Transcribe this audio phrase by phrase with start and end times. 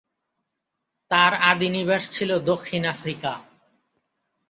[1.11, 3.31] তার আদি নিবাস ছিল দক্ষিণ আফ্রিকা।